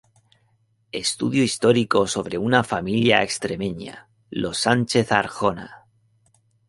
Estudio 1.03 1.43
histórico 1.43 2.07
sobre 2.07 2.39
una 2.39 2.63
familia 2.63 3.21
extremeña, 3.21 4.09
los 4.31 4.57
Sánchez 4.61 5.11
Arjona. 5.11 5.85